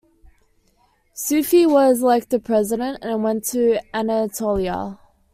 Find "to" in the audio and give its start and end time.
3.43-3.77